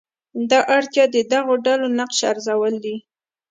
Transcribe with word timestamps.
دا 0.49 0.59
اړتیا 0.75 1.05
د 1.11 1.17
دغو 1.31 1.53
ډلو 1.65 1.87
نقش 1.99 2.19
ارزول 2.31 2.73
دي. 2.85 2.95